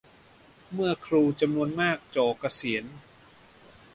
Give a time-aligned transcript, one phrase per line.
[0.73, 2.85] เมื่อครูจำนวนมากจ่อเกษียณ